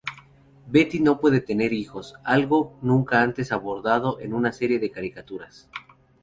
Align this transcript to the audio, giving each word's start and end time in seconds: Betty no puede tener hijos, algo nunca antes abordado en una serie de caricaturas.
Betty 0.67 0.99
no 0.99 1.19
puede 1.19 1.41
tener 1.41 1.73
hijos, 1.73 2.15
algo 2.23 2.75
nunca 2.81 3.21
antes 3.21 3.51
abordado 3.51 4.19
en 4.19 4.33
una 4.33 4.51
serie 4.51 4.79
de 4.79 4.89
caricaturas. 4.89 5.69